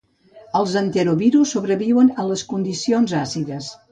[0.59, 3.71] Els enterovirus sobreviuen a les condicions àcides.